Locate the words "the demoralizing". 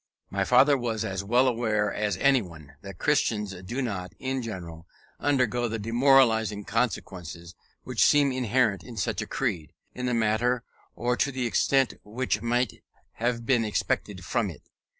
5.67-6.65